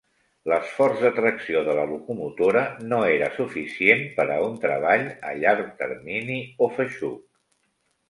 [0.51, 2.65] L'esforç de tracció de la locomotora
[2.95, 7.25] no era suficient per a un treball a llarg termini o feixuc.